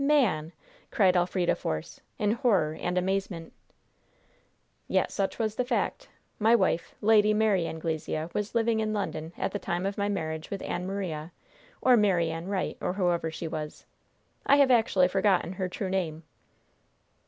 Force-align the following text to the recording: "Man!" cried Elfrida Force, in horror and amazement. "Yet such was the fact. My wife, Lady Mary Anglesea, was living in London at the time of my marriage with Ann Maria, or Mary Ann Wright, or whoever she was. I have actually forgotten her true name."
"Man!" 0.03 0.51
cried 0.89 1.15
Elfrida 1.15 1.53
Force, 1.53 2.01
in 2.17 2.31
horror 2.31 2.73
and 2.81 2.97
amazement. 2.97 3.53
"Yet 4.87 5.11
such 5.11 5.37
was 5.37 5.53
the 5.57 5.63
fact. 5.63 6.09
My 6.39 6.55
wife, 6.55 6.95
Lady 7.01 7.35
Mary 7.35 7.67
Anglesea, 7.67 8.29
was 8.33 8.55
living 8.55 8.79
in 8.79 8.93
London 8.93 9.31
at 9.37 9.51
the 9.51 9.59
time 9.59 9.85
of 9.85 9.99
my 9.99 10.09
marriage 10.09 10.49
with 10.49 10.63
Ann 10.63 10.87
Maria, 10.87 11.31
or 11.81 11.95
Mary 11.97 12.31
Ann 12.31 12.47
Wright, 12.47 12.79
or 12.81 12.93
whoever 12.93 13.29
she 13.29 13.47
was. 13.47 13.85
I 14.43 14.55
have 14.55 14.71
actually 14.71 15.07
forgotten 15.07 15.53
her 15.53 15.69
true 15.69 15.91
name." 15.91 16.23